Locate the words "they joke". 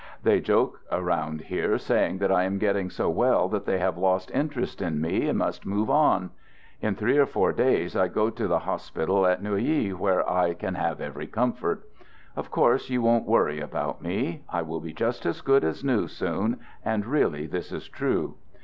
0.23-0.79